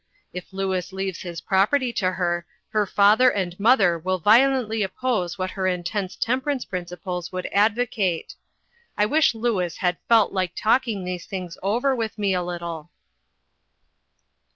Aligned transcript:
If 0.33 0.51
Louis 0.51 0.91
leaves 0.91 1.21
his 1.21 1.41
property 1.41 1.93
to 1.93 2.13
her, 2.13 2.43
her 2.69 2.87
father 2.87 3.29
and 3.29 3.53
mother 3.59 3.99
will 3.99 4.17
violently 4.17 4.81
oppose 4.81 5.37
what 5.37 5.51
her 5.51 5.67
intense 5.67 6.15
temperance 6.15 6.65
principles 6.65 7.31
would 7.31 7.45
advocate. 7.51 8.33
I 8.97 9.05
wish 9.05 9.35
Louis 9.35 9.77
had 9.77 9.97
felt 10.09 10.33
like 10.33 10.55
talking 10.55 11.03
these 11.03 11.27
things 11.27 11.55
over 11.61 11.95
with 11.95 12.17
me 12.17 12.33
a 12.33 12.41
little." 12.41 12.89